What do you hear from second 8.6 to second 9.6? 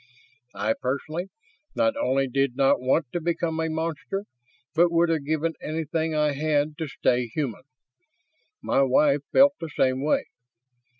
My wife felt